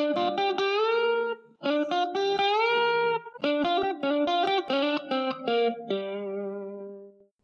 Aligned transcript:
Thank 0.00 0.16
you. 0.16 0.39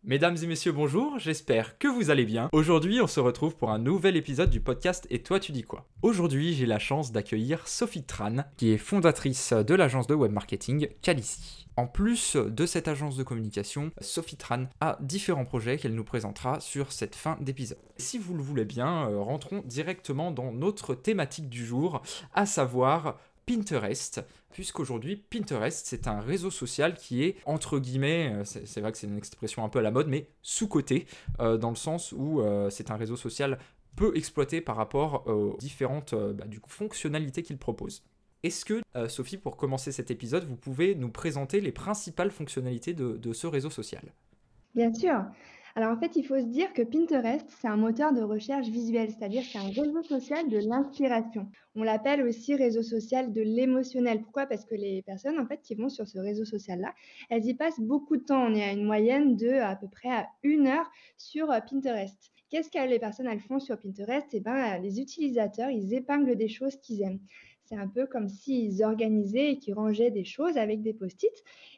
Mesdames 0.09 0.37
et 0.41 0.47
messieurs, 0.47 0.71
bonjour, 0.71 1.19
j'espère 1.19 1.79
que 1.79 1.89
vous 1.89 2.11
allez 2.11 2.25
bien. 2.25 2.49
Aujourd'hui, 2.53 3.01
on 3.01 3.09
se 3.09 3.19
retrouve 3.19 3.57
pour 3.57 3.73
un 3.73 3.81
nouvel 3.81 4.17
épisode 4.17 4.51
du 4.51 4.61
podcast 4.61 5.05
Et 5.11 5.21
toi, 5.21 5.41
tu 5.41 5.51
dis 5.51 5.65
quoi? 5.65 5.85
Aujourd'hui, 6.01 6.55
j'ai 6.55 6.65
la 6.65 6.79
chance 6.79 7.11
d'accueillir 7.11 7.67
Sophie 7.67 8.05
Tran, 8.05 8.45
qui 8.57 8.71
est 8.71 8.79
fondatrice 8.79 9.53
de 9.53 9.75
l'agence 9.75 10.07
de 10.07 10.15
web 10.15 10.31
marketing 10.31 10.91
Calici. 11.03 11.67
En 11.77 11.89
plus 11.89 12.37
de 12.37 12.67
cette 12.67 12.87
agence 12.87 13.17
de 13.17 13.25
communication, 13.25 13.91
Sophie 14.01 14.37
Tran 14.37 14.67
a 14.81 14.97
différents 15.01 15.45
projets 15.45 15.77
qu'elle 15.77 15.97
nous 15.97 16.05
présentera 16.05 16.61
sur 16.61 16.93
cette 16.93 17.17
fin 17.17 17.37
d'épisode. 17.41 17.77
Si 17.97 18.17
vous 18.17 18.35
le 18.35 18.45
voulez 18.45 18.65
bien, 18.65 19.09
euh, 19.11 19.19
rentrons 19.19 19.65
directement 19.67 20.31
dans 20.31 20.53
notre 20.53 20.95
thématique 20.95 21.49
du 21.49 21.67
jour, 21.67 22.01
à 22.33 22.47
savoir 22.47 23.19
Pinterest, 23.47 24.25
puisqu'aujourd'hui 24.53 25.17
Pinterest 25.17 25.87
c'est 25.87 26.09
un 26.09 26.21
réseau 26.21 26.51
social 26.51 26.95
qui 26.95 27.23
est 27.23 27.37
entre 27.47 27.79
guillemets, 27.79 28.33
euh, 28.35 28.45
c'est 28.45 28.81
vrai 28.81 28.93
que 28.93 28.99
c'est 28.99 29.07
une 29.07 29.17
expression 29.17 29.65
un 29.65 29.69
peu 29.69 29.79
à 29.79 29.83
la 29.83 29.91
mode, 29.91 30.09
mais 30.09 30.29
sous-coté, 30.43 31.07
euh, 31.41 31.57
dans 31.57 31.71
le 31.71 31.77
sens 31.77 32.13
où 32.13 32.41
euh, 32.41 32.71
c'est 32.71 32.91
un 32.91 32.97
réseau 32.97 33.17
social 33.17 33.59
peu 33.95 34.15
exploité 34.17 34.61
par 34.61 34.77
rapport 34.77 35.27
aux 35.27 35.57
différentes 35.59 36.15
bah, 36.15 36.45
du 36.47 36.61
coup, 36.61 36.69
fonctionnalités 36.69 37.43
qu'il 37.43 37.57
propose. 37.57 38.03
Est-ce 38.43 38.67
que, 38.67 38.83
Sophie, 39.09 39.39
pour 39.39 39.57
commencer 39.57 39.91
cet 39.91 40.11
épisode, 40.11 40.45
vous 40.45 40.55
pouvez 40.55 40.95
nous 40.95 41.09
présenter 41.09 41.63
les 41.63 41.73
principales 41.73 42.31
fonctionnalités 42.31 42.93
de 42.93 43.33
ce 43.33 43.47
réseau 43.47 43.71
social? 43.71 44.13
Bien 44.75 44.93
sûr. 44.93 45.25
Alors 45.79 45.93
en 45.93 46.01
fait, 46.01 46.17
il 46.17 46.25
faut 46.25 46.39
se 46.39 46.47
dire 46.47 46.73
que 46.73 46.81
Pinterest, 46.81 47.47
c'est 47.61 47.69
un 47.69 47.77
moteur 47.77 48.15
de 48.15 48.23
recherche 48.23 48.67
visuelle, 48.69 49.11
c'est-à-dire 49.11 49.43
c'est 49.45 49.59
un 49.59 49.69
réseau 49.69 50.03
social 50.03 50.49
de 50.49 50.57
l'inspiration. 50.57 51.51
On 51.75 51.83
l'appelle 51.83 52.23
aussi 52.23 52.55
réseau 52.55 52.83
social 52.83 53.31
de 53.31 53.43
l'émotionnel. 53.43 54.23
Pourquoi? 54.23 54.47
Parce 54.47 54.65
que 54.65 54.75
les 54.75 55.03
personnes 55.03 55.39
en 55.39 55.47
fait 55.47 55.61
qui 55.61 55.75
vont 55.75 55.91
sur 55.91 56.09
ce 56.09 56.19
réseau 56.19 56.47
social-là, 56.47 56.95
elles 57.29 57.45
y 57.45 57.53
passent 57.53 57.79
beaucoup 57.79 58.17
de 58.17 58.23
temps. 58.23 58.47
On 58.47 58.55
est 58.55 58.65
à 58.65 58.73
une 58.73 58.87
moyenne 58.87 59.37
de 59.37 59.51
à 59.51 59.77
peu 59.77 59.87
près 59.87 60.09
à 60.09 60.27
une 60.43 60.67
heure 60.67 60.91
sur 61.19 61.51
euh, 61.51 61.61
Pinterest. 61.61 62.33
Qu'est-ce 62.49 62.71
que 62.71 62.89
les 62.89 62.99
personnes 62.99 63.29
font 63.41 63.59
sur 63.59 63.79
Pinterest? 63.79 64.29
Eh 64.33 64.41
ben, 64.41 64.79
les 64.79 64.99
utilisateurs, 64.99 65.69
ils 65.69 65.93
épinglent 65.93 66.37
des 66.37 66.49
choses 66.49 66.77
qu'ils 66.77 67.03
aiment. 67.03 67.21
C'est 67.67 67.77
un 67.77 67.89
peu 67.89 68.07
comme 68.07 68.29
s'ils 68.29 68.83
organisaient 68.85 69.53
et 69.53 69.59
qu'ils 69.59 69.75
rangeaient 69.75 70.11
des 70.11 70.25
choses 70.25 70.57
avec 70.57 70.83
des 70.83 70.95
post-it. 70.95 71.33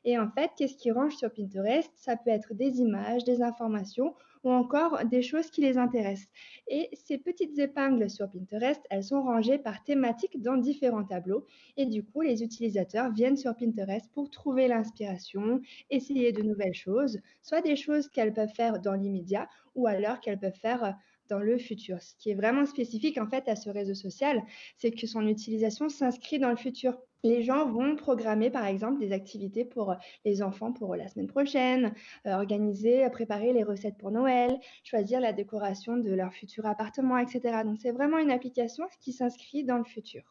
Et 0.05 0.19
en 0.19 0.31
fait, 0.31 0.51
qu'est-ce 0.57 0.77
qu'ils 0.77 0.93
rangent 0.93 1.17
sur 1.17 1.33
Pinterest? 1.33 1.91
Ça 1.97 2.17
peut 2.17 2.31
être 2.31 2.55
des 2.55 2.79
images, 2.81 3.25
des 3.25 3.43
informations 3.43 4.15
ou 4.45 4.51
encore 4.51 5.05
des 5.07 5.23
choses 5.23 5.51
qui 5.51 5.63
les 5.63 5.79
intéressent. 5.79 6.29
Et 6.69 6.91
ces 6.93 7.19
petites 7.19 7.59
épingles 7.59 8.09
sur 8.11 8.31
Pinterest, 8.31 8.81
elles 8.91 9.03
sont 9.05 9.23
rangées 9.23 9.59
par 9.59 9.83
thématique 9.83 10.41
dans 10.41 10.57
différents 10.57 11.05
tableaux. 11.05 11.47
Et 11.77 11.87
du 11.87 12.05
coup, 12.05 12.21
les 12.21 12.43
utilisateurs 12.43 13.11
viennent 13.13 13.37
sur 13.37 13.57
Pinterest 13.57 14.11
pour 14.13 14.31
trouver 14.31 14.69
l'inspiration, 14.69 15.61
essayer 15.91 16.33
de 16.33 16.43
nouvelles 16.43 16.75
choses, 16.75 17.19
soit 17.43 17.63
des 17.63 17.77
choses 17.77 18.09
qu'elles 18.09 18.33
peuvent 18.35 18.55
faire 18.55 18.81
dans 18.81 18.95
l'immédiat 18.95 19.49
ou 19.75 19.87
alors 19.87 20.21
qu'elles 20.21 20.39
peuvent 20.39 20.53
faire 20.55 20.97
dans 21.29 21.39
le 21.39 21.59
futur. 21.59 22.01
Ce 22.03 22.15
qui 22.17 22.31
est 22.31 22.35
vraiment 22.35 22.67
spécifique 22.67 23.19
en 23.19 23.27
fait 23.27 23.49
à 23.49 23.57
ce 23.57 23.71
réseau 23.71 23.95
social, 23.95 24.43
c'est 24.77 24.91
que 24.91 25.07
son 25.07 25.27
utilisation 25.27 25.89
s'inscrit 25.89 26.39
dans 26.39 26.51
le 26.51 26.57
futur. 26.57 26.99
Les 27.25 27.43
gens 27.43 27.69
vont 27.69 27.97
programmer 27.97 28.51
par 28.51 28.65
exemple 28.65 29.01
des 29.01 29.13
activités 29.13 29.65
pour 29.65 29.97
les 30.25 30.43
enfants 30.43 30.73
pour 30.73 30.95
la 30.95 31.09
semaine 31.09 31.27
prochaine, 31.27 31.93
euh, 32.27 32.35
organiser, 32.35 33.09
préparer 33.11 33.53
les 33.53 33.65
recettes 33.65 33.99
pour 33.99 34.11
Noël, 34.11 34.57
choisir 34.85 35.21
la 35.21 35.33
décoration 35.33 35.97
de 35.97 36.13
leur 36.13 36.33
futur 36.33 36.67
appartement, 36.67 37.19
etc. 37.19 37.63
Donc 37.65 37.79
c'est 37.81 37.93
vraiment 37.93 38.19
une 38.19 38.31
application 38.31 38.85
qui 39.01 39.13
s'inscrit 39.13 39.65
dans 39.65 39.79
le 39.79 39.85
futur. 39.85 40.23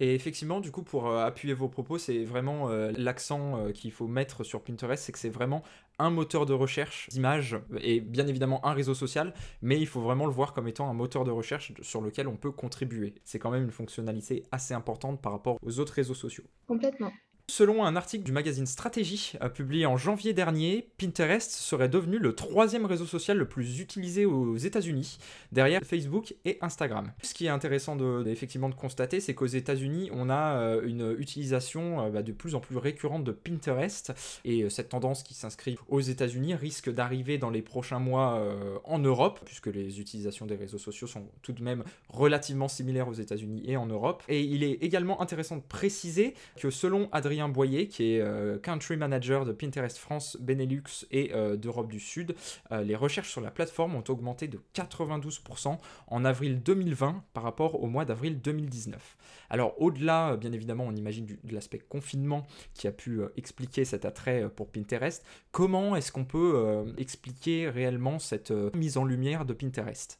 Et 0.00 0.14
effectivement, 0.14 0.60
du 0.60 0.70
coup, 0.70 0.82
pour 0.82 1.08
euh, 1.08 1.24
appuyer 1.24 1.54
vos 1.54 1.68
propos, 1.68 1.98
c'est 1.98 2.24
vraiment 2.24 2.70
euh, 2.70 2.92
l'accent 2.96 3.58
euh, 3.58 3.72
qu'il 3.72 3.90
faut 3.90 4.06
mettre 4.06 4.44
sur 4.44 4.62
Pinterest, 4.62 5.02
c'est 5.02 5.12
que 5.12 5.18
c'est 5.18 5.28
vraiment 5.28 5.62
un 5.98 6.10
moteur 6.10 6.46
de 6.46 6.52
recherche 6.52 7.08
d'images 7.10 7.58
et 7.80 8.00
bien 8.00 8.26
évidemment 8.26 8.64
un 8.66 8.72
réseau 8.72 8.94
social, 8.94 9.34
mais 9.62 9.78
il 9.80 9.86
faut 9.86 10.00
vraiment 10.00 10.26
le 10.26 10.32
voir 10.32 10.52
comme 10.52 10.68
étant 10.68 10.88
un 10.88 10.94
moteur 10.94 11.24
de 11.24 11.30
recherche 11.30 11.72
sur 11.82 12.00
lequel 12.00 12.28
on 12.28 12.36
peut 12.36 12.52
contribuer. 12.52 13.14
C'est 13.24 13.38
quand 13.38 13.50
même 13.50 13.64
une 13.64 13.70
fonctionnalité 13.70 14.44
assez 14.52 14.74
importante 14.74 15.20
par 15.20 15.32
rapport 15.32 15.58
aux 15.62 15.80
autres 15.80 15.94
réseaux 15.94 16.14
sociaux. 16.14 16.44
Complètement. 16.66 17.12
Selon 17.50 17.82
un 17.82 17.96
article 17.96 18.24
du 18.24 18.30
magazine 18.30 18.66
Stratégie 18.66 19.32
publié 19.54 19.86
en 19.86 19.96
janvier 19.96 20.34
dernier, 20.34 20.90
Pinterest 20.98 21.50
serait 21.50 21.88
devenu 21.88 22.18
le 22.18 22.34
troisième 22.34 22.84
réseau 22.84 23.06
social 23.06 23.38
le 23.38 23.48
plus 23.48 23.80
utilisé 23.80 24.26
aux 24.26 24.58
États-Unis, 24.58 25.18
derrière 25.50 25.80
Facebook 25.82 26.34
et 26.44 26.58
Instagram. 26.60 27.10
Ce 27.22 27.32
qui 27.32 27.46
est 27.46 27.48
intéressant 27.48 27.96
de, 27.96 28.22
effectivement 28.26 28.68
de 28.68 28.74
constater, 28.74 29.20
c'est 29.20 29.34
qu'aux 29.34 29.46
États-Unis, 29.46 30.10
on 30.12 30.28
a 30.28 30.58
euh, 30.58 30.82
une 30.86 31.16
utilisation 31.18 32.04
euh, 32.04 32.10
bah, 32.10 32.22
de 32.22 32.32
plus 32.32 32.54
en 32.54 32.60
plus 32.60 32.76
récurrente 32.76 33.24
de 33.24 33.32
Pinterest, 33.32 34.12
et 34.44 34.64
euh, 34.64 34.68
cette 34.68 34.90
tendance 34.90 35.22
qui 35.22 35.32
s'inscrit 35.32 35.78
aux 35.88 36.00
États-Unis 36.00 36.54
risque 36.54 36.92
d'arriver 36.92 37.38
dans 37.38 37.50
les 37.50 37.62
prochains 37.62 37.98
mois 37.98 38.42
en 38.84 38.98
Europe, 38.98 39.40
puisque 39.46 39.68
les 39.68 40.00
utilisations 40.00 40.44
des 40.44 40.54
réseaux 40.54 40.78
sociaux 40.78 41.06
sont 41.06 41.24
tout 41.40 41.52
de 41.52 41.62
même 41.62 41.82
relativement 42.10 42.68
similaires 42.68 43.08
aux 43.08 43.14
États-Unis 43.14 43.62
et 43.64 43.78
en 43.78 43.86
Europe. 43.86 44.22
Et 44.28 44.42
il 44.42 44.62
est 44.62 44.82
également 44.82 45.22
intéressant 45.22 45.56
de 45.56 45.62
préciser 45.62 46.34
que 46.56 46.70
selon 46.70 47.08
Adrien 47.12 47.37
Boyer, 47.46 47.86
qui 47.86 48.14
est 48.14 48.20
euh, 48.20 48.58
Country 48.58 48.96
Manager 48.96 49.44
de 49.44 49.52
Pinterest 49.52 49.96
France, 49.96 50.36
Benelux 50.40 51.06
et 51.12 51.30
euh, 51.32 51.54
d'Europe 51.56 51.92
du 51.92 52.00
Sud. 52.00 52.34
Euh, 52.72 52.82
les 52.82 52.96
recherches 52.96 53.30
sur 53.30 53.40
la 53.40 53.52
plateforme 53.52 53.94
ont 53.94 54.04
augmenté 54.08 54.48
de 54.48 54.58
92% 54.74 55.78
en 56.08 56.24
avril 56.24 56.60
2020 56.60 57.22
par 57.34 57.44
rapport 57.44 57.80
au 57.80 57.86
mois 57.86 58.04
d'avril 58.04 58.40
2019. 58.40 59.16
Alors 59.50 59.80
au-delà, 59.80 60.36
bien 60.36 60.52
évidemment, 60.52 60.84
on 60.88 60.96
imagine 60.96 61.28
l'aspect 61.48 61.78
confinement 61.78 62.46
qui 62.74 62.88
a 62.88 62.92
pu 62.92 63.20
expliquer 63.36 63.84
cet 63.84 64.04
attrait 64.04 64.48
pour 64.56 64.72
Pinterest, 64.72 65.24
comment 65.52 65.94
est-ce 65.94 66.10
qu'on 66.10 66.24
peut 66.24 66.84
expliquer 66.98 67.68
réellement 67.68 68.18
cette 68.18 68.50
mise 68.74 68.96
en 68.96 69.04
lumière 69.04 69.44
de 69.44 69.52
Pinterest? 69.52 70.18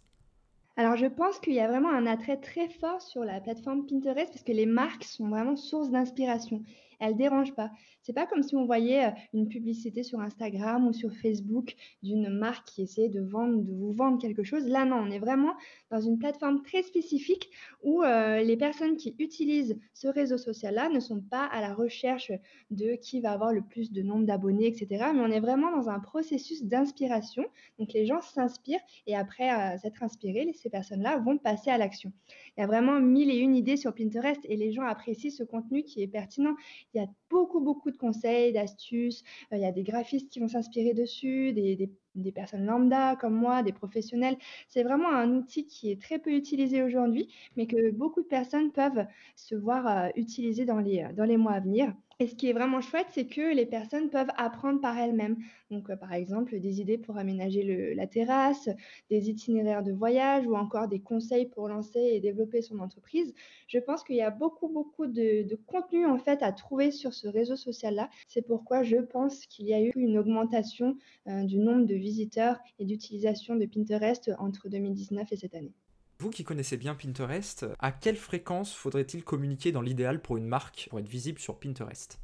Alors, 0.79 0.95
je 0.95 1.07
pense 1.07 1.41
qu'il 1.41 1.55
y 1.55 1.61
a 1.61 1.67
vraiment 1.67 1.91
un 1.91 2.07
attrait 2.07 2.37
très 2.37 2.69
fort 2.69 3.03
sur 3.03 3.25
la 3.25 3.41
plateforme 3.41 3.85
Pinterest 3.85 4.31
parce 4.31 4.45
que 4.45 4.53
les 4.53 4.65
marques 4.65 5.03
sont 5.03 5.29
vraiment 5.29 5.57
source 5.57 5.91
d'inspiration 5.91 6.63
elle 7.01 7.17
dérange 7.17 7.55
pas. 7.55 7.71
C'est 8.03 8.13
pas 8.13 8.27
comme 8.27 8.43
si 8.43 8.57
on 8.57 8.65
voyait 8.65 9.07
euh, 9.07 9.11
une 9.35 9.49
publicité 9.49 10.03
sur 10.03 10.21
Instagram 10.21 10.87
ou 10.87 10.93
sur 10.93 11.13
Facebook 11.15 11.75
d'une 12.03 12.29
marque 12.29 12.67
qui 12.67 12.83
essaie 12.83 13.09
de 13.09 13.21
vendre, 13.21 13.63
de 13.63 13.73
vous 13.73 13.93
vendre 13.93 14.19
quelque 14.19 14.43
chose. 14.43 14.67
Là, 14.67 14.85
non, 14.85 14.97
on 14.97 15.11
est 15.11 15.19
vraiment 15.19 15.55
dans 15.91 16.01
une 16.01 16.19
plateforme 16.19 16.63
très 16.63 16.83
spécifique 16.83 17.51
où 17.83 18.03
euh, 18.03 18.41
les 18.41 18.57
personnes 18.57 18.97
qui 18.97 19.15
utilisent 19.19 19.79
ce 19.95 20.09
réseau 20.09 20.39
social-là 20.39 20.89
ne 20.89 21.01
sont 21.01 21.21
pas 21.21 21.45
à 21.47 21.61
la 21.61 21.75
recherche 21.75 22.33
de 22.71 22.95
qui 22.95 23.21
va 23.21 23.33
avoir 23.33 23.53
le 23.53 23.63
plus 23.63 23.93
de 23.93 24.03
nombre 24.03 24.27
d'abonnés, 24.27 24.67
etc. 24.67 25.11
Mais 25.15 25.21
on 25.21 25.31
est 25.31 25.41
vraiment 25.41 25.71
dans 25.71 25.89
un 25.89 26.01
processus 26.01 26.65
d'inspiration. 26.65 27.45
Donc 27.79 27.93
les 27.93 28.07
gens 28.07 28.21
s'inspirent 28.21 28.81
et 29.07 29.17
après 29.17 29.51
euh, 29.51 29.79
s'être 29.79 30.03
inspirés, 30.03 30.53
ces 30.55 30.71
personnes-là 30.71 31.19
vont 31.19 31.39
passer 31.39 31.71
à 31.71 31.79
l'action. 31.79 32.13
Il 32.57 32.61
y 32.61 32.65
a 32.65 32.67
vraiment 32.67 33.01
mille 33.01 33.31
et 33.31 33.37
une 33.37 33.55
idées 33.55 33.77
sur 33.77 33.95
Pinterest 33.95 34.41
et 34.45 34.57
les 34.57 34.73
gens 34.73 34.83
apprécient 34.83 35.31
ce 35.31 35.43
contenu 35.43 35.83
qui 35.83 36.03
est 36.03 36.09
pertinent. 36.09 36.55
Il 36.95 37.01
y 37.01 37.05
a 37.05 37.09
beaucoup, 37.31 37.61
beaucoup 37.61 37.91
de 37.91 37.97
conseils, 37.97 38.53
d'astuces. 38.53 39.23
Euh, 39.53 39.57
il 39.57 39.63
y 39.63 39.67
a 39.67 39.73
des 39.73 39.83
graphistes 39.83 40.31
qui 40.31 40.41
vont 40.41 40.49
s'inspirer 40.49 40.95
dessus, 40.95 41.53
des, 41.53 41.91
personnes 42.33 42.67
lambda 42.67 43.17
comme 43.17 43.35
moi, 43.35 43.63
des 43.63 43.73
professionnels. 43.73 44.37
C'est 44.69 44.83
vraiment 44.83 45.11
un 45.11 45.31
outil 45.37 45.67
qui 45.67 45.91
est 45.91 46.01
très 46.01 46.19
peu 46.19 46.31
utilisé 46.33 46.83
aujourd'hui, 46.83 47.33
mais 47.57 47.67
que 47.67 47.91
beaucoup 47.91 48.23
de 48.23 48.27
personnes 48.27 48.73
peuvent 48.73 49.07
se 49.37 49.55
voir 49.55 49.87
euh, 49.87 50.09
utiliser 50.17 50.65
les, 50.65 51.07
dans 51.15 51.25
les 51.25 51.37
mois 51.37 51.53
à 51.53 51.61
venir. 51.61 51.95
Et 52.21 52.27
ce 52.27 52.35
qui 52.35 52.51
est 52.51 52.53
vraiment 52.53 52.81
chouette, 52.81 53.07
c'est 53.13 53.29
que 53.29 53.55
les 53.55 53.65
personnes 53.65 54.11
peuvent 54.11 54.33
apprendre 54.37 54.81
par 54.81 54.99
elles-mêmes. 54.99 55.37
Donc, 55.71 55.89
euh, 55.89 55.95
par 55.95 56.13
exemple, 56.13 56.59
des 56.59 56.81
idées 56.81 56.99
pour 56.99 57.17
aménager 57.17 57.95
la 57.95 58.09
terrasse, 58.09 58.69
des 59.09 59.31
itinéraires 59.31 59.85
de 59.85 59.93
voyage 59.93 60.45
ou 60.45 60.57
encore 60.57 60.89
des 60.89 60.99
conseils 60.99 61.47
pour 61.47 61.69
lancer 61.69 62.01
et 62.01 62.19
développer 62.19 62.61
son 62.61 62.81
entreprise. 62.81 63.33
Je 63.69 63.79
pense 63.79 64.03
qu'il 64.03 64.17
y 64.17 64.23
a 64.23 64.31
beaucoup, 64.31 64.67
beaucoup 64.67 65.07
de, 65.07 65.47
contenu 65.69 66.07
en 66.07 66.19
fait 66.19 66.43
à 66.43 66.51
trouver 66.51 66.91
sur 66.91 67.15
ce 67.15 67.29
réseau 67.29 67.55
social-là. 67.55 68.11
C'est 68.27 68.43
pourquoi 68.43 68.83
je 68.83 68.97
pense 68.97 69.47
qu'il 69.47 69.67
y 69.67 69.75
a 69.75 69.81
eu 69.81 69.93
une 69.95 70.19
augmentation 70.19 70.97
euh, 71.29 71.45
du 71.45 71.59
nombre 71.59 71.87
de 71.87 71.95
visiteurs 71.95 72.59
et 72.81 72.85
d'utilisation 72.85 73.55
de 73.55 73.67
Pinterest 73.67 74.33
entre 74.41 74.69
2019 74.69 75.31
et 75.31 75.37
cette 75.37 75.55
année. 75.55 75.73
Vous 76.21 76.31
qui 76.31 76.43
connaissez 76.43 76.77
bien 76.77 76.97
Pinterest, 76.97 77.65
à 77.79 77.93
quelle 77.93 78.17
fréquence 78.17 78.75
faudrait-il 78.75 79.23
communiquer 79.23 79.71
dans 79.71 79.83
l'idéal 79.83 80.21
pour 80.21 80.37
une 80.37 80.49
marque 80.49 80.89
pour 80.91 80.99
être 80.99 81.09
visible 81.09 81.39
sur 81.39 81.61
Pinterest? 81.61 82.19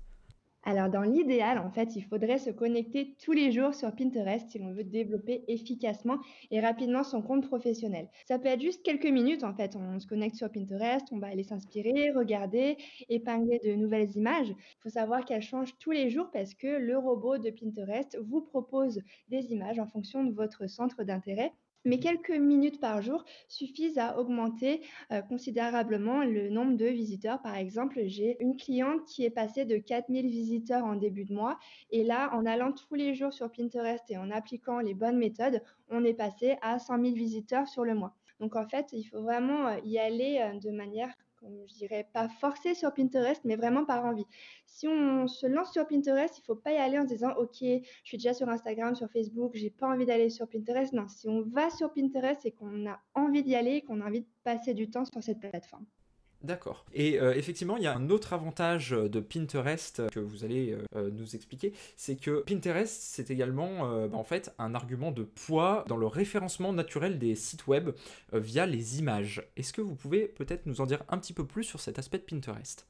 Alors, 0.65 0.89
dans 0.89 1.03
l'idéal, 1.03 1.59
en 1.59 1.71
fait, 1.71 1.95
il 1.95 2.03
faudrait 2.03 2.39
se 2.39 2.51
connecter 2.51 3.15
tous 3.23 3.31
les 3.31 3.53
jours 3.53 3.73
sur 3.73 3.95
Pinterest 3.95 4.49
si 4.49 4.59
l'on 4.59 4.73
veut 4.73 4.83
développer 4.83 5.45
efficacement 5.47 6.19
et 6.51 6.59
rapidement 6.59 7.05
son 7.05 7.23
compte 7.23 7.47
professionnel. 7.47 8.09
Ça 8.27 8.41
peut 8.41 8.49
être 8.49 8.63
juste 8.63 8.83
quelques 8.83 9.07
minutes, 9.07 9.45
en 9.45 9.55
fait. 9.55 9.77
On 9.77 10.01
se 10.01 10.09
connecte 10.09 10.35
sur 10.35 10.51
Pinterest, 10.51 11.07
on 11.13 11.21
va 11.21 11.29
aller 11.29 11.45
s'inspirer, 11.45 12.11
regarder, 12.11 12.77
épingler 13.09 13.61
de 13.65 13.77
nouvelles 13.77 14.11
images. 14.17 14.49
Il 14.49 14.83
faut 14.83 14.89
savoir 14.89 15.25
qu'elles 15.25 15.41
changent 15.41 15.79
tous 15.79 15.93
les 15.93 16.11
jours 16.11 16.31
parce 16.33 16.55
que 16.55 16.67
le 16.67 16.99
robot 16.99 17.39
de 17.39 17.51
Pinterest 17.51 18.19
vous 18.25 18.41
propose 18.41 19.01
des 19.29 19.53
images 19.53 19.79
en 19.79 19.87
fonction 19.87 20.25
de 20.25 20.35
votre 20.35 20.67
centre 20.67 21.05
d'intérêt 21.05 21.53
mais 21.85 21.99
quelques 21.99 22.31
minutes 22.31 22.81
par 22.81 23.03
jour 23.03 23.25
suffisent 23.49 23.99
à 23.99 24.19
augmenter 24.19 24.83
euh, 25.13 25.23
considérablement 25.23 26.25
le 26.25 26.49
nombre 26.49 26.77
de 26.77 26.87
visiteurs. 26.87 27.41
Par 27.43 27.57
exemple, 27.57 28.01
j'ai 28.07 28.37
une 28.41 28.57
cliente 28.57 29.05
qui 29.07 29.25
est 29.25 29.31
passée 29.31 29.65
de 29.65 29.77
4000 29.77 30.29
visiteurs 30.29 30.85
en 30.85 30.97
début 30.97 31.25
de 31.25 31.35
mois 31.35 31.59
et 31.91 32.05
là, 32.05 32.31
en 32.35 32.47
allant 32.47 32.73
tous 32.73 32.95
les 32.95 33.15
jours 33.15 33.33
sur 33.33 33.51
Pinterest 33.51 34.05
et 34.11 34.17
en 34.17 34.31
appliquant 34.31 34.81
les 34.81 34.95
bonnes 34.95 35.19
méthodes, 35.19 35.63
on 35.89 36.05
est 36.05 36.15
passé 36.15 36.57
à 36.63 36.79
100 36.79 37.03
000 37.03 37.15
visiteurs 37.15 37.69
sur 37.69 37.85
le 37.85 37.95
mois. 37.95 38.15
Donc 38.41 38.57
en 38.57 38.67
fait, 38.69 38.87
il 38.93 39.05
faut 39.05 39.23
vraiment 39.23 39.69
euh, 39.69 39.79
y 39.85 39.99
aller 39.99 40.39
euh, 40.41 40.59
de 40.59 40.71
manière 40.71 41.13
je 41.67 41.75
dirais 41.75 42.09
pas 42.13 42.29
forcer 42.29 42.75
sur 42.75 42.93
Pinterest, 42.93 43.43
mais 43.45 43.57
vraiment 43.57 43.85
par 43.85 44.05
envie. 44.05 44.27
Si 44.67 44.89
on 44.89 45.27
se 45.27 45.47
lance 45.47 45.73
sur 45.73 45.87
Pinterest, 45.87 46.39
il 46.39 46.43
faut 46.43 46.57
pas 46.57 46.73
y 46.73 46.77
aller 46.77 46.99
en 46.99 47.03
se 47.03 47.09
disant 47.09 47.33
OK, 47.37 47.59
je 47.61 47.89
suis 48.05 48.17
déjà 48.17 48.35
sur 48.35 48.49
Instagram, 48.49 48.95
sur 48.95 49.11
Facebook, 49.11 49.53
j'ai 49.55 49.71
pas 49.71 49.87
envie 49.89 50.07
d'aller 50.07 50.31
sur 50.31 50.49
Pinterest. 50.49 50.93
Non, 50.93 51.09
si 51.09 51.29
on 51.29 51.43
va 51.43 51.71
sur 51.71 51.93
Pinterest 51.93 52.45
et 52.47 52.53
qu'on 52.53 52.89
a 52.89 53.01
envie 53.15 53.43
d'y 53.43 53.55
aller, 53.55 53.83
qu'on 53.83 54.01
a 54.01 54.07
envie 54.07 54.21
de 54.21 54.29
passer 54.43 54.75
du 54.75 54.91
temps 54.91 55.05
sur 55.05 55.23
cette 55.23 55.41
plateforme. 55.41 55.87
D'accord. 56.45 56.85
Et 56.93 57.19
euh, 57.19 57.35
effectivement, 57.35 57.79
il 57.79 57.85
y 57.85 57.87
a 57.87 57.97
un 57.97 58.11
autre 58.11 58.35
avantage 58.35 58.91
de 58.91 59.21
Pinterest 59.21 60.11
que 60.11 60.21
vous 60.21 60.45
allez 60.45 60.77
euh, 60.95 61.11
nous 61.11 61.35
expliquer, 61.35 61.73
c'est 61.97 62.17
que 62.17 62.43
Pinterest, 62.43 63.01
c'est 63.01 63.31
également 63.31 63.91
euh, 63.91 64.09
bah, 64.09 64.23
fait 64.25 64.53
un 64.59 64.75
argument 64.75 65.11
de 65.11 65.23
poids 65.23 65.87
dans 65.89 65.97
le 65.97 66.07
référencement 66.07 66.75
naturel 66.75 67.19
des 67.19 67.35
sites 67.35 67.67
web 67.67 67.91
via 68.35 68.67
les 68.67 68.99
images. 68.99 69.49
Est-ce 69.57 69.73
que 69.73 69.81
vous 69.81 69.95
pouvez 69.95 70.29
peut-être 70.29 70.67
nous 70.67 70.83
en 70.83 70.87
dire 70.87 71.03
un 71.09 71.17
petit 71.17 71.33
peu 71.33 71.47
plus 71.47 71.65
sur 71.65 71.81
cet 71.81 71.99
aspect 71.99 72.19
de 72.19 72.25
Pinterest? 72.25 72.87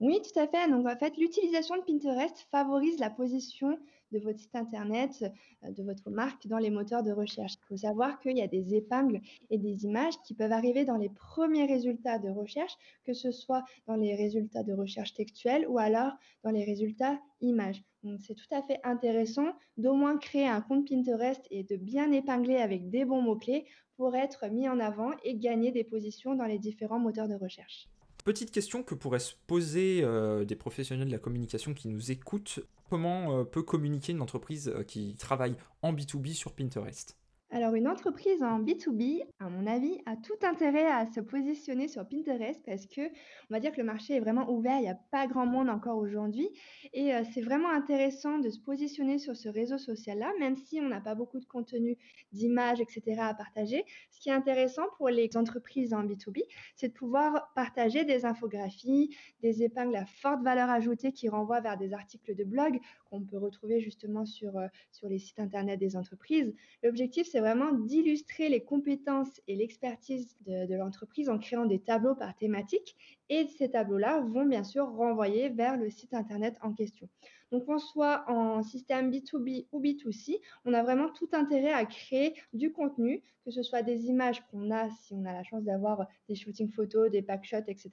Oui, 0.00 0.20
tout 0.22 0.38
à 0.40 0.46
fait. 0.46 0.70
Donc 0.70 0.86
en 0.86 0.96
fait, 0.96 1.16
l'utilisation 1.18 1.76
de 1.76 1.82
Pinterest 1.82 2.46
favorise 2.50 2.98
la 2.98 3.10
position 3.10 3.78
de 4.14 4.20
votre 4.20 4.38
site 4.38 4.54
internet, 4.54 5.24
euh, 5.64 5.70
de 5.70 5.82
votre 5.82 6.10
marque 6.10 6.46
dans 6.46 6.58
les 6.58 6.70
moteurs 6.70 7.02
de 7.02 7.12
recherche. 7.12 7.54
Il 7.54 7.66
faut 7.68 7.76
savoir 7.76 8.20
qu'il 8.20 8.38
y 8.38 8.42
a 8.42 8.46
des 8.46 8.74
épingles 8.74 9.20
et 9.50 9.58
des 9.58 9.84
images 9.84 10.14
qui 10.24 10.34
peuvent 10.34 10.52
arriver 10.52 10.84
dans 10.84 10.96
les 10.96 11.10
premiers 11.10 11.66
résultats 11.66 12.18
de 12.18 12.30
recherche, 12.30 12.76
que 13.04 13.12
ce 13.12 13.32
soit 13.32 13.64
dans 13.86 13.96
les 13.96 14.14
résultats 14.14 14.62
de 14.62 14.72
recherche 14.72 15.14
textuelle 15.14 15.66
ou 15.68 15.78
alors 15.78 16.12
dans 16.42 16.50
les 16.50 16.64
résultats 16.64 17.18
images. 17.40 17.82
C'est 18.20 18.34
tout 18.34 18.54
à 18.54 18.62
fait 18.62 18.80
intéressant 18.84 19.52
d'au 19.78 19.94
moins 19.94 20.18
créer 20.18 20.46
un 20.46 20.60
compte 20.60 20.88
Pinterest 20.88 21.40
et 21.50 21.64
de 21.64 21.76
bien 21.76 22.12
épingler 22.12 22.56
avec 22.56 22.90
des 22.90 23.04
bons 23.04 23.22
mots-clés 23.22 23.64
pour 23.96 24.14
être 24.14 24.46
mis 24.48 24.68
en 24.68 24.78
avant 24.78 25.12
et 25.22 25.36
gagner 25.36 25.72
des 25.72 25.84
positions 25.84 26.34
dans 26.34 26.44
les 26.44 26.58
différents 26.58 26.98
moteurs 26.98 27.28
de 27.28 27.34
recherche. 27.34 27.88
Petite 28.24 28.52
question 28.52 28.82
que 28.82 28.94
pourraient 28.94 29.18
se 29.18 29.34
poser 29.46 30.00
euh, 30.02 30.46
des 30.46 30.56
professionnels 30.56 31.08
de 31.08 31.12
la 31.12 31.18
communication 31.18 31.74
qui 31.74 31.88
nous 31.88 32.10
écoutent. 32.10 32.60
Comment 32.88 33.40
euh, 33.40 33.44
peut 33.44 33.62
communiquer 33.62 34.12
une 34.12 34.22
entreprise 34.22 34.68
euh, 34.68 34.82
qui 34.82 35.14
travaille 35.18 35.56
en 35.82 35.92
B2B 35.92 36.32
sur 36.32 36.52
Pinterest? 36.52 37.18
Alors 37.54 37.76
une 37.76 37.86
entreprise 37.86 38.42
en 38.42 38.60
B2B, 38.60 39.22
à 39.38 39.48
mon 39.48 39.68
avis, 39.68 40.00
a 40.06 40.16
tout 40.16 40.34
intérêt 40.42 40.86
à 40.86 41.06
se 41.06 41.20
positionner 41.20 41.86
sur 41.86 42.04
Pinterest 42.04 42.60
parce 42.66 42.84
que 42.86 43.02
on 43.06 43.54
va 43.54 43.60
dire 43.60 43.70
que 43.70 43.76
le 43.76 43.84
marché 43.84 44.16
est 44.16 44.20
vraiment 44.20 44.50
ouvert, 44.50 44.76
il 44.78 44.82
n'y 44.82 44.88
a 44.88 44.98
pas 45.12 45.28
grand 45.28 45.46
monde 45.46 45.70
encore 45.70 45.98
aujourd'hui 45.98 46.48
et 46.92 47.14
euh, 47.14 47.22
c'est 47.32 47.42
vraiment 47.42 47.70
intéressant 47.70 48.38
de 48.38 48.50
se 48.50 48.58
positionner 48.58 49.20
sur 49.20 49.36
ce 49.36 49.48
réseau 49.48 49.78
social-là, 49.78 50.32
même 50.40 50.56
si 50.56 50.80
on 50.80 50.88
n'a 50.88 51.00
pas 51.00 51.14
beaucoup 51.14 51.38
de 51.38 51.44
contenu, 51.44 51.96
d'images, 52.32 52.80
etc. 52.80 53.20
à 53.20 53.34
partager. 53.34 53.84
Ce 54.10 54.18
qui 54.18 54.30
est 54.30 54.32
intéressant 54.32 54.86
pour 54.96 55.08
les 55.08 55.30
entreprises 55.36 55.94
en 55.94 56.02
B2B, 56.02 56.42
c'est 56.74 56.88
de 56.88 56.94
pouvoir 56.94 57.52
partager 57.54 58.04
des 58.04 58.24
infographies, 58.24 59.16
des 59.42 59.62
épingles 59.62 59.94
à 59.94 60.06
forte 60.06 60.42
valeur 60.42 60.70
ajoutée 60.70 61.12
qui 61.12 61.28
renvoient 61.28 61.60
vers 61.60 61.76
des 61.76 61.92
articles 61.92 62.34
de 62.34 62.42
blog 62.42 62.80
qu'on 63.14 63.24
peut 63.24 63.38
retrouver 63.38 63.80
justement 63.80 64.26
sur, 64.26 64.58
euh, 64.58 64.66
sur 64.90 65.08
les 65.08 65.18
sites 65.18 65.38
internet 65.38 65.78
des 65.78 65.96
entreprises. 65.96 66.52
L'objectif, 66.82 67.28
c'est 67.30 67.38
vraiment 67.38 67.72
d'illustrer 67.72 68.48
les 68.48 68.60
compétences 68.60 69.40
et 69.46 69.54
l'expertise 69.54 70.36
de, 70.46 70.74
l'entreprise 70.74 71.28
en 71.28 71.38
créant 71.38 71.66
des 71.66 71.78
tableaux 71.78 72.16
par 72.16 72.36
thématique. 72.36 72.96
Et 73.28 73.46
ces 73.46 73.70
tableaux-là 73.70 74.20
vont 74.20 74.44
bien 74.44 74.64
sûr 74.64 74.86
renvoyer 74.86 75.48
vers 75.48 75.76
le 75.76 75.90
site 75.90 76.12
Internet 76.12 76.58
en 76.62 76.72
question. 76.72 77.08
Donc, 77.52 77.66
qu'on 77.66 77.78
soit 77.78 78.24
en 78.28 78.62
système 78.62 79.12
B2B 79.12 79.68
ou 79.70 79.80
B2C, 79.80 80.40
on 80.64 80.74
a 80.74 80.82
vraiment 80.82 81.08
tout 81.10 81.28
intérêt 81.32 81.72
à 81.72 81.84
créer 81.86 82.34
du 82.52 82.72
contenu, 82.72 83.22
que 83.44 83.52
ce 83.52 83.62
soit 83.62 83.82
des 83.82 84.06
images 84.06 84.42
qu'on 84.50 84.72
a 84.72 84.90
si 84.90 85.14
on 85.14 85.24
a 85.24 85.32
la 85.32 85.44
chance 85.44 85.62
d'avoir 85.62 86.08
des 86.28 86.34
shootings 86.34 86.72
photos, 86.72 87.10
des 87.10 87.22
packshots, 87.22 87.68
etc. 87.68 87.90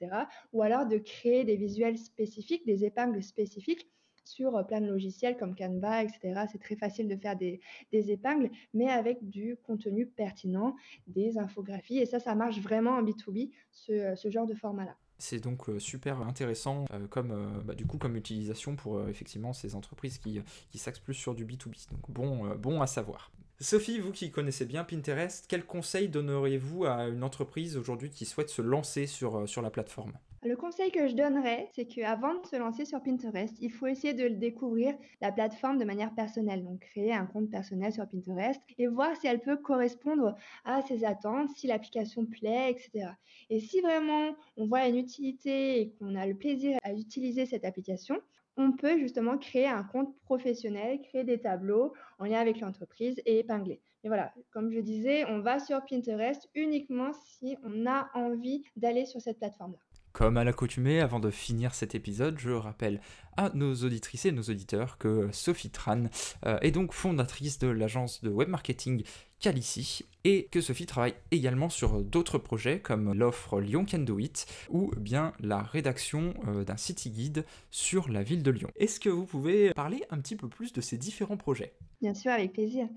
Ou 0.52 0.64
alors 0.64 0.88
de 0.88 0.98
créer 0.98 1.44
des 1.44 1.58
visuels 1.58 2.00
spécifiques, 2.00 2.66
des 2.66 2.86
épingles 2.86 3.22
spécifiques 3.22 3.88
sur 4.24 4.56
euh, 4.56 4.64
plein 4.64 4.82
de 4.82 4.88
logiciels 4.88 5.38
comme 5.38 5.56
Canva, 5.56 6.04
etc. 6.04 6.46
C'est 6.52 6.60
très 6.60 6.76
facile 6.76 7.08
de 7.08 7.16
faire 7.16 7.36
des, 7.36 7.60
épingles, 7.92 8.50
mais 8.74 8.90
avec 8.90 9.30
du 9.30 9.58
contenu 9.64 10.06
pertinent, 10.06 10.76
des 11.08 11.38
infographies. 11.38 12.00
Et 12.00 12.06
ça, 12.06 12.20
ça 12.20 12.36
marche 12.36 12.60
vraiment 12.60 12.92
en 12.92 13.04
B2B, 13.04 13.52
ce, 13.72 14.16
ce 14.16 14.30
genre 14.30 14.48
de 14.48 14.54
format-là. 14.54 14.96
C'est 15.18 15.40
donc 15.40 15.70
euh, 15.70 15.78
super 15.78 16.22
intéressant 16.22 16.86
euh, 16.92 17.08
comme, 17.08 17.62
bah, 17.64 17.76
du 17.76 17.86
comme 17.86 18.16
utilisation 18.16 18.76
pour 18.76 19.08
effectivement 19.08 19.54
ces 19.54 19.76
entreprises 19.76 20.18
qui, 20.18 20.42
qui 20.70 20.78
s'axent 20.78 21.00
plus 21.00 21.14
sur 21.14 21.36
du 21.36 21.46
B2B. 21.46 21.92
Donc 21.92 22.10
bon, 22.10 22.56
bon 22.56 22.82
à 22.82 22.88
savoir. 22.88 23.32
Sophie, 23.60 24.00
vous 24.00 24.12
qui 24.12 24.32
connaissez 24.32 24.66
bien 24.66 24.84
Pinterest, 24.84 25.46
quel 25.48 25.64
conseil 25.64 26.10
donneriez-vous 26.10 26.86
à 26.86 27.08
une 27.08 27.24
entreprise 27.24 27.78
aujourd'hui 27.78 28.10
qui 28.10 28.26
souhaite 28.26 28.50
se 28.50 28.64
lancer 28.64 29.06
sur, 29.06 29.48
sur 29.48 29.62
la 29.62 29.70
plateforme? 29.70 30.14
Le 30.44 30.56
conseil 30.56 30.92
que 30.92 31.08
je 31.08 31.16
donnerais, 31.16 31.70
c'est 31.76 31.86
qu'avant 31.86 32.34
de 32.34 32.46
se 32.48 32.56
lancer 32.56 32.84
sur 32.84 33.02
Pinterest, 33.04 33.56
il 33.62 33.72
faut 33.72 33.86
essayer 33.86 34.14
de 34.14 34.28
découvrir 34.28 34.96
la 35.22 35.32
plateforme 35.32 35.78
de 35.78 35.86
manière 35.86 36.16
personnelle. 36.16 36.64
Donc, 36.64 36.80
créer 36.80 37.14
un 37.14 37.28
compte 37.28 37.52
personnel 37.52 37.94
sur 37.94 38.08
Pinterest 38.08 38.60
et 38.80 38.88
voir 38.88 39.16
si 39.16 39.28
elle 39.28 39.42
peut 39.42 39.58
correspondre 39.58 40.36
à 40.66 40.82
ses 40.82 41.06
attentes, 41.06 41.50
si 41.52 41.68
l'application 41.68 42.26
plaît, 42.26 42.72
etc. 42.72 43.10
Et 43.52 43.60
si 43.60 43.82
vraiment 43.82 44.36
on 44.58 44.66
voit 44.66 44.88
une 44.88 44.98
utilité 44.98 45.80
et 45.80 45.92
qu'on 45.92 46.16
a 46.16 46.26
le 46.26 46.36
plaisir 46.36 46.80
à 46.82 46.94
utiliser 46.94 47.46
cette 47.46 47.64
application, 47.64 48.18
on 48.58 48.72
peut 48.72 48.98
justement 48.98 49.38
créer 49.38 49.68
un 49.68 49.84
compte 49.84 50.18
professionnel, 50.24 51.02
créer 51.02 51.24
des 51.24 51.40
tableaux 51.40 51.94
en 52.18 52.26
lien 52.26 52.40
avec 52.40 52.60
l'entreprise 52.60 53.22
et 53.26 53.40
épingler. 53.40 53.80
Et 54.04 54.08
voilà, 54.08 54.34
comme 54.52 54.72
je 54.72 54.80
disais, 54.80 55.26
on 55.26 55.40
va 55.40 55.60
sur 55.60 55.86
Pinterest 55.86 56.50
uniquement 56.56 57.12
si 57.14 57.58
on 57.64 57.86
a 57.86 58.10
envie 58.16 58.64
d'aller 58.76 59.06
sur 59.06 59.22
cette 59.22 59.38
plateforme-là. 59.38 59.91
Comme 60.14 60.38
à 60.38 60.44
l'accoutumée, 60.44 61.00
avant 61.00 61.20
de 61.20 61.32
finir 61.32 61.74
cet 61.74 61.96
épisode, 61.96 62.38
je 62.38 62.52
rappelle 62.52 63.00
à 63.38 63.50
nos 63.54 63.74
auditrices 63.74 64.26
et 64.26 64.32
nos 64.32 64.44
auditeurs 64.44 64.98
que 64.98 65.30
Sophie 65.32 65.70
Tran 65.70 66.04
euh, 66.46 66.58
est 66.62 66.72
donc 66.72 66.92
fondatrice 66.94 67.60
de 67.60 67.68
l'agence 67.68 68.22
de 68.22 68.30
web 68.30 68.50
marketing 68.50 69.04
Calici 69.40 70.06
et 70.24 70.48
que 70.52 70.62
Sophie 70.62 70.86
travaille 70.86 71.16
également 71.32 71.70
sur 71.70 72.04
d'autres 72.04 72.38
projets 72.38 72.80
comme 72.80 73.14
l'offre 73.14 73.60
Lyon 73.60 73.86
Can 73.90 74.06
It 74.20 74.46
ou 74.70 74.92
bien 74.98 75.34
la 75.40 75.64
rédaction 75.64 76.34
euh, 76.48 76.64
d'un 76.64 76.78
city 76.78 77.10
guide 77.10 77.46
sur 77.72 78.10
la 78.10 78.22
ville 78.22 78.44
de 78.44 78.52
Lyon. 78.52 78.70
Est-ce 78.76 79.00
que 79.00 79.10
vous 79.10 79.26
pouvez 79.26 79.72
parler 79.74 80.04
un 80.12 80.20
petit 80.20 80.36
peu 80.36 80.48
plus 80.48 80.74
de 80.74 80.82
ces 80.82 80.98
différents 80.98 81.38
projets? 81.38 81.74
Bien 82.02 82.14
sûr, 82.14 82.32
avec 82.32 82.54
plaisir. 82.54 82.88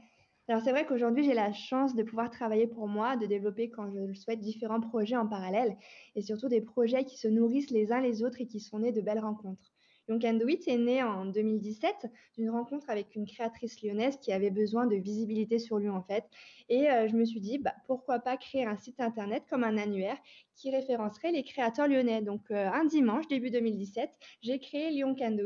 Alors 0.48 0.62
c'est 0.62 0.70
vrai 0.70 0.86
qu'aujourd'hui, 0.86 1.22
j'ai 1.22 1.34
la 1.34 1.52
chance 1.52 1.94
de 1.94 2.02
pouvoir 2.02 2.30
travailler 2.30 2.66
pour 2.66 2.88
moi, 2.88 3.16
de 3.18 3.26
développer 3.26 3.68
quand 3.68 3.90
je 3.90 3.98
le 3.98 4.14
souhaite 4.14 4.40
différents 4.40 4.80
projets 4.80 5.16
en 5.16 5.26
parallèle 5.28 5.76
et 6.14 6.22
surtout 6.22 6.48
des 6.48 6.62
projets 6.62 7.04
qui 7.04 7.18
se 7.18 7.28
nourrissent 7.28 7.70
les 7.70 7.92
uns 7.92 8.00
les 8.00 8.22
autres 8.22 8.40
et 8.40 8.46
qui 8.46 8.58
sont 8.60 8.78
nés 8.78 8.92
de 8.92 9.02
belles 9.02 9.18
rencontres. 9.20 9.73
Young 10.08 10.22
It 10.48 10.68
est 10.68 10.76
né 10.76 11.02
en 11.02 11.24
2017 11.24 12.06
d'une 12.36 12.50
rencontre 12.50 12.90
avec 12.90 13.14
une 13.14 13.26
créatrice 13.26 13.82
lyonnaise 13.82 14.18
qui 14.18 14.32
avait 14.32 14.50
besoin 14.50 14.86
de 14.86 14.96
visibilité 14.96 15.58
sur 15.58 15.78
Lyon 15.78 15.94
en 15.96 16.02
fait. 16.02 16.24
Et 16.68 16.90
euh, 16.90 17.08
je 17.08 17.16
me 17.16 17.24
suis 17.24 17.40
dit, 17.40 17.58
bah, 17.58 17.74
pourquoi 17.86 18.18
pas 18.18 18.36
créer 18.36 18.66
un 18.66 18.76
site 18.76 19.00
internet 19.00 19.44
comme 19.48 19.64
un 19.64 19.78
annuaire 19.78 20.18
qui 20.54 20.70
référencerait 20.70 21.32
les 21.32 21.42
créateurs 21.42 21.88
lyonnais. 21.88 22.22
Donc 22.22 22.50
euh, 22.50 22.68
un 22.70 22.84
dimanche, 22.84 23.28
début 23.28 23.50
2017, 23.50 24.10
j'ai 24.42 24.58
créé 24.58 24.90
Lyon 24.90 25.14
Can 25.14 25.36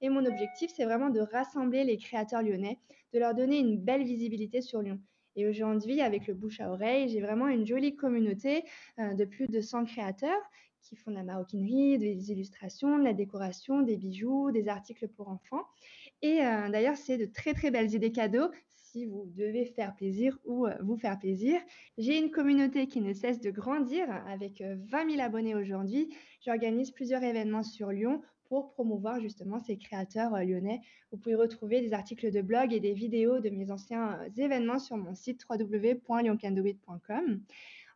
et 0.00 0.08
mon 0.08 0.24
objectif, 0.24 0.70
c'est 0.74 0.84
vraiment 0.84 1.10
de 1.10 1.20
rassembler 1.20 1.84
les 1.84 1.96
créateurs 1.96 2.42
lyonnais, 2.42 2.78
de 3.12 3.18
leur 3.18 3.34
donner 3.34 3.58
une 3.58 3.78
belle 3.78 4.04
visibilité 4.04 4.60
sur 4.60 4.82
Lyon. 4.82 5.00
Et 5.36 5.46
aujourd'hui, 5.46 6.00
avec 6.00 6.26
le 6.26 6.34
bouche 6.34 6.60
à 6.60 6.70
oreille, 6.70 7.08
j'ai 7.08 7.20
vraiment 7.20 7.48
une 7.48 7.66
jolie 7.66 7.96
communauté 7.96 8.64
euh, 8.98 9.14
de 9.14 9.24
plus 9.24 9.48
de 9.48 9.60
100 9.60 9.84
créateurs 9.86 10.40
qui 10.82 10.96
font 10.96 11.10
de 11.10 11.16
la 11.16 11.22
maroquinerie, 11.22 11.98
des 11.98 12.32
illustrations, 12.32 12.98
de 12.98 13.04
la 13.04 13.14
décoration, 13.14 13.82
des 13.82 13.96
bijoux, 13.96 14.50
des 14.50 14.68
articles 14.68 15.08
pour 15.08 15.28
enfants. 15.28 15.64
Et 16.22 16.44
euh, 16.44 16.68
d'ailleurs, 16.68 16.96
c'est 16.96 17.18
de 17.18 17.26
très 17.26 17.54
très 17.54 17.70
belles 17.70 17.94
idées 17.94 18.12
cadeaux 18.12 18.50
si 18.92 19.06
vous 19.06 19.24
devez 19.34 19.64
faire 19.64 19.94
plaisir 19.94 20.38
ou 20.44 20.66
euh, 20.66 20.74
vous 20.82 20.96
faire 20.96 21.18
plaisir. 21.18 21.60
J'ai 21.96 22.18
une 22.18 22.30
communauté 22.30 22.86
qui 22.88 23.00
ne 23.00 23.14
cesse 23.14 23.40
de 23.40 23.50
grandir 23.50 24.06
avec 24.26 24.60
20 24.60 25.06
euh, 25.06 25.10
000 25.10 25.22
abonnés 25.22 25.54
aujourd'hui. 25.54 26.14
J'organise 26.44 26.90
plusieurs 26.90 27.22
événements 27.22 27.62
sur 27.62 27.90
Lyon 27.90 28.20
pour 28.52 28.68
promouvoir 28.68 29.18
justement 29.18 29.58
ces 29.60 29.78
créateurs 29.78 30.36
lyonnais. 30.44 30.82
Vous 31.10 31.16
pouvez 31.16 31.36
retrouver 31.36 31.80
des 31.80 31.94
articles 31.94 32.30
de 32.30 32.42
blog 32.42 32.74
et 32.74 32.80
des 32.80 32.92
vidéos 32.92 33.40
de 33.40 33.48
mes 33.48 33.70
anciens 33.70 34.18
événements 34.36 34.78
sur 34.78 34.98
mon 34.98 35.14
site 35.14 35.46
www.lyoncandoit.com. 35.48 37.40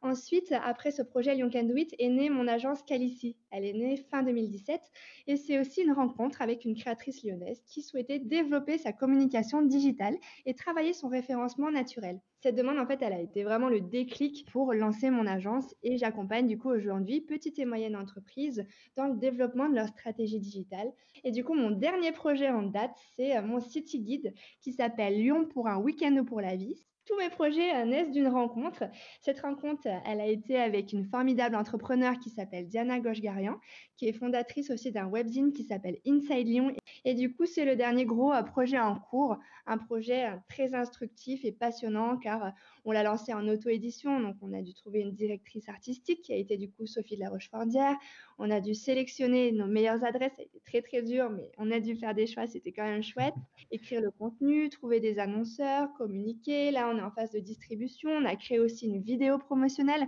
Ensuite, 0.07 0.55
après 0.63 0.93
ce 0.93 1.03
projet 1.03 1.35
Lyon 1.35 1.51
Can 1.53 1.65
Do 1.65 1.75
It, 1.75 1.93
est 1.99 2.09
née 2.09 2.31
mon 2.31 2.47
agence 2.47 2.81
Calici. 2.85 3.37
Elle 3.51 3.65
est 3.65 3.73
née 3.73 3.97
fin 3.97 4.23
2017 4.23 4.81
et 5.27 5.37
c'est 5.37 5.59
aussi 5.59 5.83
une 5.83 5.91
rencontre 5.91 6.43
avec 6.43 6.65
une 6.65 6.77
créatrice 6.77 7.25
lyonnaise 7.25 7.61
qui 7.67 7.83
souhaitait 7.83 8.21
développer 8.21 8.79
sa 8.79 8.93
communication 8.93 9.63
digitale 9.63 10.17
et 10.45 10.55
travailler 10.55 10.93
son 10.93 11.09
référencement 11.09 11.73
naturel. 11.73 12.21
Cette 12.41 12.55
demande, 12.55 12.79
en 12.79 12.87
fait, 12.87 13.03
elle 13.03 13.15
a 13.15 13.21
été 13.21 13.43
vraiment 13.43 13.69
le 13.69 13.81
déclic 13.81 14.47
pour 14.53 14.73
lancer 14.75 15.11
mon 15.11 15.27
agence 15.27 15.75
et 15.83 15.99
j'accompagne 15.99 16.47
du 16.47 16.57
coup 16.57 16.71
aujourd'hui 16.71 17.21
petites 17.21 17.59
et 17.59 17.65
moyennes 17.65 17.97
entreprises 17.97 18.65
dans 18.95 19.09
le 19.09 19.17
développement 19.17 19.69
de 19.69 19.75
leur 19.75 19.89
stratégie 19.89 20.39
digitale. 20.39 20.93
Et 21.25 21.33
du 21.33 21.43
coup, 21.43 21.55
mon 21.55 21.73
dernier 21.73 22.13
projet 22.13 22.49
en 22.49 22.63
date, 22.63 22.95
c'est 23.17 23.37
euh, 23.37 23.43
mon 23.43 23.59
City 23.59 23.99
Guide 23.99 24.35
qui 24.61 24.73
s'appelle 24.73 25.15
Lyon 25.15 25.47
pour 25.47 25.67
un 25.67 25.79
week-end 25.79 26.17
ou 26.17 26.25
pour 26.25 26.41
la 26.41 26.55
vie 26.55 26.87
tous 27.07 27.17
mes 27.17 27.31
projets 27.31 27.75
euh, 27.75 27.85
naissent 27.85 28.11
d'une 28.11 28.29
rencontre. 28.29 28.85
Cette 29.21 29.41
rencontre, 29.41 29.87
elle 30.05 30.21
a 30.21 30.27
été 30.27 30.59
avec 30.59 30.93
une 30.93 31.05
formidable 31.05 31.57
entrepreneur 31.57 32.19
qui 32.19 32.31
s'appelle 32.31 32.67
Diana 32.67 33.01
Gochgarian, 33.01 33.59
qui 33.97 34.09
est 34.09 34.13
fondatrice 34.13 34.71
aussi 34.71 34.93
d'un 34.93 35.07
webzine 35.07 35.53
qui 35.53 35.65
s'appelle 35.65 35.99
Inside 36.07 36.47
Lyon. 36.47 36.73
Et 37.05 37.15
du 37.15 37.33
coup, 37.33 37.47
c'est 37.47 37.65
le 37.65 37.77
dernier 37.77 38.05
gros 38.05 38.33
euh, 38.33 38.43
projet 38.43 38.79
en 38.79 38.97
cours, 38.97 39.39
un 39.67 39.79
projet 39.79 40.27
euh, 40.27 40.37
très 40.49 40.75
instructif 40.75 41.45
et 41.45 41.53
passionnant 41.53 42.17
car 42.19 42.53
on 42.85 42.93
l'a 42.93 43.03
lancé 43.03 43.33
en 43.33 43.47
auto-édition, 43.49 44.21
donc 44.21 44.37
on 44.43 44.53
a 44.53 44.63
dû 44.63 44.75
trouver 44.75 45.01
une 45.01 45.13
directrice 45.13 45.69
artistique 45.69 46.23
qui 46.23 46.33
a 46.33 46.37
été 46.37 46.57
du 46.57 46.71
coup 46.71 46.87
Sophie 46.87 47.17
de 47.17 47.21
la 47.21 47.31
Rochefordière. 47.31 47.97
On 48.39 48.51
a 48.51 48.61
dû 48.61 48.75
sélectionner 48.75 49.53
nos 49.53 49.67
meilleures 49.67 50.05
adresses, 50.05 50.35
ça 50.37 50.43
a 50.43 50.45
été 50.45 50.61
très 50.65 50.83
très 50.83 51.03
dur, 51.03 51.31
mais 51.31 51.51
on 51.59 51.71
a 51.71 51.81
dû 51.81 51.97
faire 51.97 52.15
des 52.15 52.27
choix, 52.27 52.47
c'était 52.47 52.73
quand 52.73 52.85
même 52.85 53.03
chouette. 53.03 53.35
Écrire 53.71 54.01
le 54.01 54.11
contenu, 54.11 54.69
trouver 54.69 55.01
des 55.01 55.19
annonceurs, 55.19 55.93
communiquer. 55.95 56.71
Là, 56.71 56.89
on 56.93 56.96
est 56.99 57.03
en 57.03 57.11
phase 57.11 57.31
de 57.31 57.41
distribution. 57.41 58.11
On 58.11 58.25
a 58.25 58.37
créé 58.37 58.59
aussi 58.59 58.87
une 58.87 59.03
vidéo 59.03 59.38
promotionnelle 59.38 60.07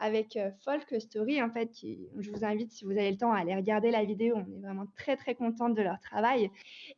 avec 0.00 0.36
euh, 0.36 0.50
Folk 0.64 1.00
Story, 1.00 1.42
en 1.42 1.50
fait, 1.50 1.70
je 2.18 2.30
vous 2.30 2.44
invite, 2.44 2.72
si 2.72 2.84
vous 2.84 2.92
avez 2.92 3.10
le 3.10 3.16
temps, 3.16 3.32
à 3.32 3.38
aller 3.38 3.54
regarder 3.54 3.90
la 3.90 4.04
vidéo. 4.04 4.36
On 4.36 4.52
est 4.52 4.60
vraiment 4.60 4.86
très, 4.96 5.16
très 5.16 5.34
contente 5.34 5.74
de 5.74 5.82
leur 5.82 5.98
travail. 6.00 6.50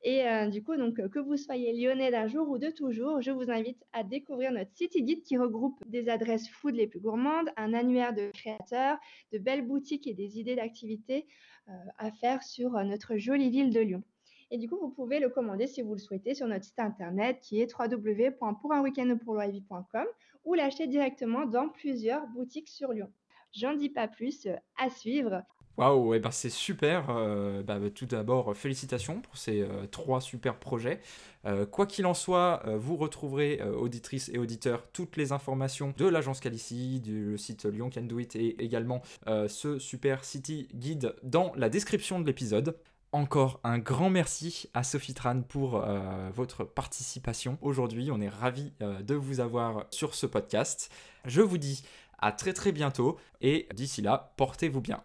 Et 0.03 0.27
euh, 0.27 0.49
du 0.49 0.63
coup, 0.63 0.77
donc, 0.77 0.97
que 1.09 1.19
vous 1.19 1.37
soyez 1.37 1.73
lyonnais 1.73 2.11
d'un 2.11 2.27
jour 2.27 2.49
ou 2.49 2.59
de 2.59 2.71
toujours, 2.71 3.21
je 3.21 3.31
vous 3.31 3.51
invite 3.51 3.83
à 3.93 4.03
découvrir 4.03 4.53
notre 4.53 4.73
City 4.75 5.03
Guide 5.03 5.23
qui 5.23 5.37
regroupe 5.37 5.79
des 5.87 6.09
adresses 6.09 6.49
food 6.49 6.75
les 6.75 6.87
plus 6.87 7.01
gourmandes, 7.01 7.51
un 7.57 7.75
annuaire 7.75 8.15
de 8.15 8.31
créateurs, 8.33 8.99
de 9.33 9.39
belles 9.39 9.67
boutiques 9.67 10.07
et 10.07 10.15
des 10.15 10.39
idées 10.39 10.57
d'activités 10.57 11.27
euh, 11.69 11.73
à 11.99 12.11
faire 12.11 12.43
sur 12.43 12.73
notre 12.85 13.17
jolie 13.17 13.51
ville 13.51 13.73
de 13.73 13.81
Lyon. 13.81 14.03
Et 14.51 14.59
du 14.59 14.69
coup, 14.69 14.79
vous 14.79 14.91
pouvez 14.91 15.19
le 15.19 15.29
commander 15.29 15.67
si 15.67 15.83
vous 15.83 15.95
le 15.95 15.99
souhaitez 15.99 16.35
sur 16.35 16.47
notre 16.47 16.65
site 16.65 16.79
internet 16.79 17.41
qui 17.41 17.61
est 17.61 17.75
www.pourunweekendpourloisvie.com 17.77 20.07
ou 20.45 20.55
l'acheter 20.55 20.87
directement 20.87 21.47
dans 21.47 21.69
plusieurs 21.69 22.29
boutiques 22.29 22.69
sur 22.69 22.93
Lyon. 22.93 23.13
J'en 23.53 23.75
dis 23.75 23.89
pas 23.89 24.07
plus, 24.07 24.47
à 24.77 24.89
suivre. 24.91 25.43
Waouh, 25.79 26.15
et 26.15 26.21
ben 26.21 26.31
c'est 26.31 26.51
super. 26.51 27.11
Euh, 27.11 27.63
bah, 27.63 27.79
tout 27.95 28.07
d'abord, 28.07 28.57
félicitations 28.57 29.21
pour 29.21 29.37
ces 29.37 29.61
euh, 29.61 29.87
trois 29.87 30.23
super 30.23 30.59
projets. 30.59 31.01
Euh, 31.45 31.67
quoi 31.67 31.87
qu'il 31.87 32.07
en 32.07 32.15
soit, 32.15 32.63
vous 32.77 32.97
retrouverez, 32.97 33.61
auditrices 33.63 34.31
et 34.31 34.39
auditeurs, 34.39 34.91
toutes 34.93 35.17
les 35.17 35.33
informations 35.33 35.93
de 35.97 36.07
l'agence 36.07 36.41
Calici, 36.41 37.01
du 37.01 37.37
site 37.37 37.67
Lyon 37.67 37.91
Can 37.91 38.03
Do 38.03 38.19
It 38.19 38.37
et 38.37 38.65
également 38.65 39.03
ce 39.27 39.79
super 39.79 40.25
City 40.25 40.69
Guide 40.75 41.15
dans 41.23 41.53
la 41.57 41.69
description 41.69 42.21
de 42.21 42.27
l'épisode. 42.27 42.77
Encore 43.13 43.61
un 43.65 43.79
grand 43.79 44.11
merci 44.11 44.69
à 44.75 44.83
Sophie 44.83 45.15
Tran 45.15 45.43
pour 45.43 45.77
euh, 45.77 46.29
votre 46.35 46.65
participation 46.65 47.57
aujourd'hui. 47.63 48.11
On 48.11 48.21
est 48.21 48.29
ravis 48.29 48.73
euh, 48.83 49.01
de 49.03 49.15
vous 49.15 49.41
avoir 49.41 49.87
sur 49.91 50.15
ce 50.15 50.27
podcast. 50.27 50.91
Je 51.25 51.41
vous 51.41 51.59
dis 51.59 51.83
à 52.19 52.33
très 52.33 52.53
très 52.53 52.73
bientôt 52.73 53.19
et 53.41 53.69
d'ici 53.75 54.03
là, 54.03 54.35
portez-vous 54.37 54.81
bien. 54.81 55.03